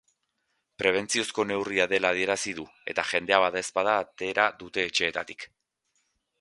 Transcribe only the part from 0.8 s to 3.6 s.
Prebentziozko neurria dela adierazi du, eta jendea